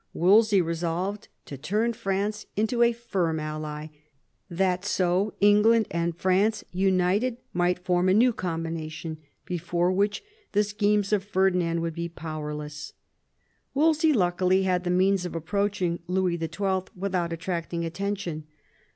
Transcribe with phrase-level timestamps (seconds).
[0.15, 3.89] Wolsey resolved to turn France into a firm ally,
[4.49, 11.13] that so England and France united might form a new combination, before which the schemes
[11.13, 12.93] of Ferdinand would be powerless,
[13.75, 18.47] Wolsey luckily had the means of approaching Louis XIL without attracting attention.